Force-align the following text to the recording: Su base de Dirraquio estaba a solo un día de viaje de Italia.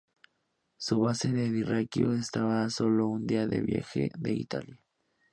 Su 0.77 0.99
base 1.01 1.31
de 1.31 1.51
Dirraquio 1.51 2.13
estaba 2.13 2.63
a 2.63 2.71
solo 2.71 3.07
un 3.07 3.27
día 3.27 3.45
de 3.45 3.61
viaje 3.61 4.09
de 4.17 4.33
Italia. 4.33 4.81